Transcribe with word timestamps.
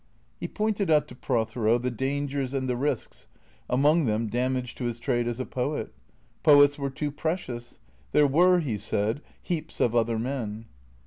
He 0.39 0.47
pointed 0.47 0.89
out 0.89 1.07
to 1.09 1.15
Prothero 1.15 1.77
the 1.77 1.91
dangers 1.91 2.55
and 2.55 2.67
the 2.67 2.75
risks, 2.75 3.27
among 3.69 4.05
them 4.05 4.25
damage 4.25 4.73
to 4.73 4.85
his 4.85 4.97
trade 4.99 5.27
as 5.27 5.39
a 5.39 5.45
poet. 5.45 5.93
Poets 6.41 6.79
were 6.79 6.89
too 6.89 7.11
precious. 7.11 7.79
There 8.11 8.25
were, 8.25 8.61
he 8.61 8.79
said, 8.79 9.21
heaps 9.43 9.79
of 9.79 9.93
other 9.95 10.17
men. 10.17 10.65